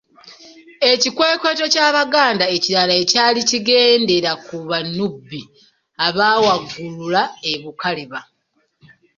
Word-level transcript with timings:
Ekikwekweto 0.91 1.65
ky'Abaganda 1.73 2.45
ekirala 2.55 2.93
ekyali 3.03 3.41
kigendera 3.49 4.31
ku 4.45 4.57
Banubbi 4.69 5.41
abaawagulula 6.05 7.21
e 7.51 7.53
Bukaleeba. 7.61 8.19